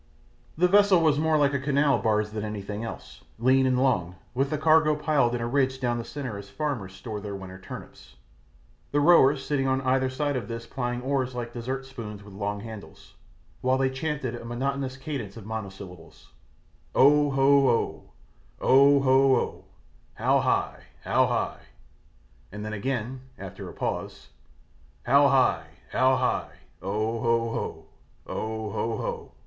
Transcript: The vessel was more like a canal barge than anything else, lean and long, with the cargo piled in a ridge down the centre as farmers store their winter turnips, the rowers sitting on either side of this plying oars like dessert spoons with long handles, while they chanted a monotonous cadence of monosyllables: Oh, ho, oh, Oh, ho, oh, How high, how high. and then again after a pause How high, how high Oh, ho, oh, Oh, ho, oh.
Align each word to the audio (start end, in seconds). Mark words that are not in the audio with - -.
The 0.57 0.67
vessel 0.67 0.99
was 0.99 1.19
more 1.19 1.37
like 1.37 1.53
a 1.53 1.59
canal 1.59 1.99
barge 1.99 2.29
than 2.31 2.43
anything 2.43 2.83
else, 2.83 3.21
lean 3.37 3.67
and 3.67 3.77
long, 3.79 4.15
with 4.33 4.49
the 4.49 4.57
cargo 4.57 4.95
piled 4.95 5.35
in 5.35 5.41
a 5.41 5.47
ridge 5.47 5.79
down 5.79 5.99
the 5.99 6.03
centre 6.03 6.39
as 6.39 6.49
farmers 6.49 6.95
store 6.95 7.19
their 7.21 7.35
winter 7.35 7.59
turnips, 7.59 8.15
the 8.91 8.99
rowers 8.99 9.45
sitting 9.45 9.67
on 9.67 9.79
either 9.81 10.09
side 10.09 10.35
of 10.35 10.47
this 10.47 10.65
plying 10.65 11.03
oars 11.03 11.35
like 11.35 11.53
dessert 11.53 11.85
spoons 11.85 12.23
with 12.23 12.33
long 12.33 12.61
handles, 12.61 13.13
while 13.61 13.77
they 13.77 13.91
chanted 13.91 14.33
a 14.33 14.43
monotonous 14.43 14.97
cadence 14.97 15.37
of 15.37 15.45
monosyllables: 15.45 16.29
Oh, 16.95 17.29
ho, 17.29 17.67
oh, 17.67 18.11
Oh, 18.59 19.01
ho, 19.01 19.35
oh, 19.35 19.65
How 20.15 20.39
high, 20.39 20.79
how 21.03 21.27
high. 21.27 21.59
and 22.51 22.65
then 22.65 22.73
again 22.73 23.21
after 23.37 23.69
a 23.69 23.73
pause 23.73 24.29
How 25.03 25.27
high, 25.29 25.67
how 25.91 26.15
high 26.15 26.55
Oh, 26.81 27.21
ho, 27.21 27.59
oh, 27.59 27.85
Oh, 28.25 28.69
ho, 28.71 28.91
oh. 29.05 29.31